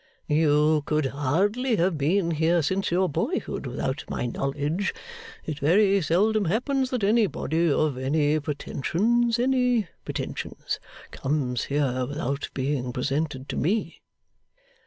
'You 0.25 0.81
could 0.87 1.05
hardly 1.05 1.75
have 1.75 1.95
been 1.95 2.31
here 2.31 2.63
since 2.63 2.89
your 2.89 3.07
boyhood 3.07 3.67
without 3.67 4.03
my 4.09 4.25
knowledge. 4.25 4.95
It 5.45 5.59
very 5.59 6.01
seldom 6.01 6.45
happens 6.45 6.89
that 6.89 7.03
anybody 7.03 7.69
of 7.71 7.99
any 7.99 8.39
pretensions 8.39 9.37
any 9.37 9.89
pretensions 10.03 10.79
comes 11.11 11.65
here 11.65 12.07
without 12.07 12.49
being 12.55 12.91
presented 12.91 13.47
to 13.49 13.57
me. 13.57 14.01